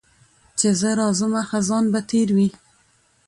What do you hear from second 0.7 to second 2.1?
زه راځمه خزان به